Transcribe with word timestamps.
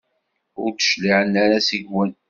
Ur 0.61 0.69
d-cliɛen 0.71 1.33
ara 1.43 1.59
seg-wen. 1.67 2.11